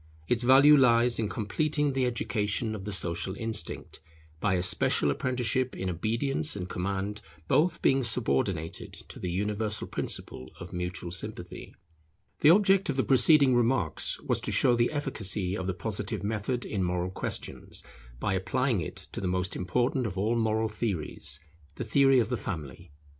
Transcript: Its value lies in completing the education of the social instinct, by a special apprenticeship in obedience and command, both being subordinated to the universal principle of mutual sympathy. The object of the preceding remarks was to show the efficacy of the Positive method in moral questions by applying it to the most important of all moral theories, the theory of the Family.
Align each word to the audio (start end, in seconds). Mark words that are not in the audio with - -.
Its 0.27 0.41
value 0.41 0.75
lies 0.75 1.19
in 1.19 1.29
completing 1.29 1.93
the 1.93 2.07
education 2.07 2.73
of 2.73 2.85
the 2.85 2.91
social 2.91 3.35
instinct, 3.35 3.99
by 4.39 4.55
a 4.55 4.63
special 4.63 5.11
apprenticeship 5.11 5.75
in 5.75 5.91
obedience 5.91 6.55
and 6.55 6.67
command, 6.67 7.21
both 7.47 7.83
being 7.83 8.03
subordinated 8.03 8.93
to 8.93 9.19
the 9.19 9.29
universal 9.29 9.85
principle 9.85 10.49
of 10.59 10.73
mutual 10.73 11.11
sympathy. 11.11 11.75
The 12.39 12.49
object 12.49 12.89
of 12.89 12.95
the 12.97 13.03
preceding 13.03 13.53
remarks 13.55 14.19
was 14.21 14.39
to 14.39 14.51
show 14.51 14.75
the 14.75 14.91
efficacy 14.91 15.55
of 15.55 15.67
the 15.67 15.75
Positive 15.75 16.23
method 16.23 16.65
in 16.65 16.81
moral 16.83 17.11
questions 17.11 17.83
by 18.19 18.33
applying 18.33 18.81
it 18.81 19.07
to 19.11 19.21
the 19.21 19.27
most 19.27 19.55
important 19.55 20.07
of 20.07 20.17
all 20.17 20.35
moral 20.35 20.67
theories, 20.67 21.39
the 21.75 21.83
theory 21.83 22.17
of 22.17 22.29
the 22.29 22.37
Family. 22.37 22.91